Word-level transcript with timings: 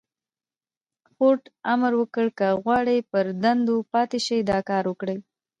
فورډ 1.15 1.41
امر 1.73 1.91
وکړ 2.01 2.25
که 2.37 2.47
غواړئ 2.61 2.99
پر 3.11 3.25
دندو 3.43 3.77
پاتې 3.91 4.17
شئ 4.25 4.39
دا 4.51 4.59
کار 4.69 4.83
وکړئ. 4.87 5.17